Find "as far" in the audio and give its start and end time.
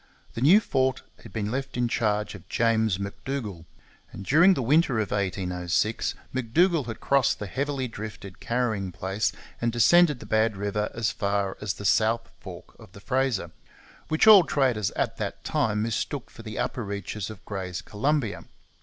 10.95-11.55